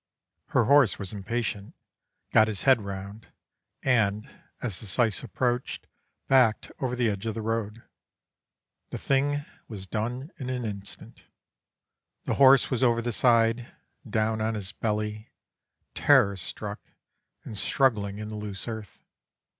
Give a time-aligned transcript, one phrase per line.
[0.47, 1.75] Her horse was impatient,
[2.33, 3.27] got his head round,
[3.83, 4.27] and,
[4.59, 5.85] as the syce approached,
[6.27, 7.83] backed over the edge of the road.
[8.89, 11.25] The thing was done in an instant,
[12.23, 13.71] the horse was over the side,
[14.09, 15.29] down on his belly,
[15.93, 16.79] terror struck
[17.43, 19.03] and struggling in the loose earth.